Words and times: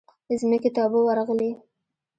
ځمکې 0.39 0.69
ته 0.75 0.79
اوبه 0.83 0.99
ورغلې. 1.03 1.51